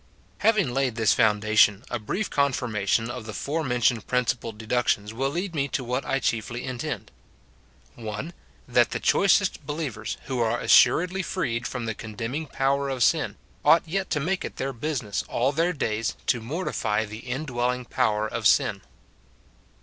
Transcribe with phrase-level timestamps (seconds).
[0.39, 5.53] Having laid this foundation, a brief confirmation of the fore mentioned principal deductions will lead
[5.53, 7.11] me to "wliat I chiefly intend,—
[7.95, 8.33] 1.
[8.67, 13.87] That the choicest believers, who are assuredly freed from the condemning power of sin, ought
[13.87, 18.47] yet to make it their business all their days to mortify the indwelling power of
[18.47, 18.81] sin.